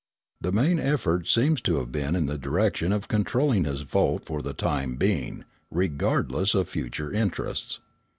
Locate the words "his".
3.65-3.81